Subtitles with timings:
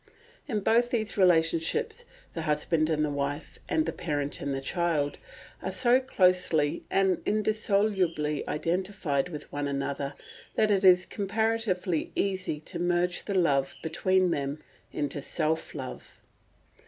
[0.47, 5.19] In both these relationships, the husband and wife and the parent and child
[5.61, 10.15] are so closely and indissolubly identified with one another
[10.55, 16.19] that it is comparatively easy to merge the love between them into self love.